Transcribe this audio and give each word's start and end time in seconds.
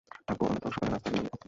থাকব, 0.27 0.41
অন্তত 0.51 0.65
সকালের 0.75 0.93
নাস্তা 0.93 1.07
বিনামূল্যে 1.11 1.29
পাব। 1.33 1.37